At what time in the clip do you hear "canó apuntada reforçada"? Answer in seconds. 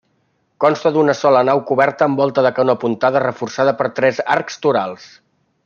2.61-3.75